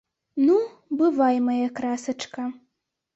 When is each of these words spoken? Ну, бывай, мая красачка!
Ну, 0.45 0.53
бывай, 1.01 1.37
мая 1.49 1.67
красачка! 1.81 2.47